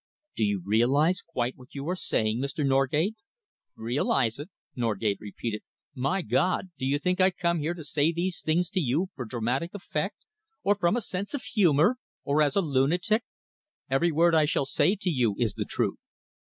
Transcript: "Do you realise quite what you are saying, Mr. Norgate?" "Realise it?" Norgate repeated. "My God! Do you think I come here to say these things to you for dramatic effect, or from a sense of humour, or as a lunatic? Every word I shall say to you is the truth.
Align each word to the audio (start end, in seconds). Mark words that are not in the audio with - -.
"Do 0.35 0.43
you 0.43 0.63
realise 0.65 1.21
quite 1.21 1.55
what 1.57 1.75
you 1.75 1.87
are 1.87 1.95
saying, 1.95 2.39
Mr. 2.41 2.65
Norgate?" 2.65 3.17
"Realise 3.75 4.39
it?" 4.39 4.49
Norgate 4.75 5.19
repeated. 5.21 5.61
"My 5.93 6.23
God! 6.23 6.71
Do 6.79 6.87
you 6.87 6.97
think 6.97 7.21
I 7.21 7.29
come 7.29 7.59
here 7.59 7.75
to 7.75 7.83
say 7.83 8.11
these 8.11 8.41
things 8.41 8.71
to 8.71 8.79
you 8.79 9.09
for 9.15 9.25
dramatic 9.25 9.75
effect, 9.75 10.17
or 10.63 10.73
from 10.73 10.95
a 10.95 11.01
sense 11.01 11.35
of 11.35 11.43
humour, 11.43 11.97
or 12.23 12.41
as 12.41 12.55
a 12.55 12.61
lunatic? 12.61 13.21
Every 13.91 14.11
word 14.11 14.33
I 14.33 14.45
shall 14.45 14.65
say 14.65 14.95
to 14.95 15.09
you 15.11 15.35
is 15.37 15.53
the 15.53 15.65
truth. 15.65 15.99